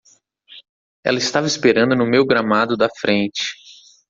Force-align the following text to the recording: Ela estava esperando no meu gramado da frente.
Ela 1.03 1.19
estava 1.19 1.45
esperando 1.45 1.95
no 1.95 2.07
meu 2.07 2.25
gramado 2.25 2.75
da 2.75 2.89
frente. 2.89 3.51